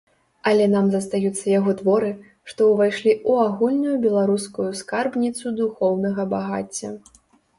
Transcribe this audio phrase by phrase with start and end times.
[0.49, 2.09] Але нам застаюцца яго творы,
[2.53, 6.89] што ўвайшлі ў агульную беларускую скарбніцу духоўнага багацця.